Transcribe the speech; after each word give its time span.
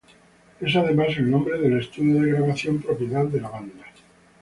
Es 0.59 0.75
además 0.75 1.15
el 1.17 1.29
nombre 1.29 1.59
del 1.59 1.79
estudio 1.79 2.23
de 2.23 2.31
grabación 2.31 2.81
propiedad 2.81 3.25
de 3.25 3.39
la 3.39 3.49
banda. 3.49 3.73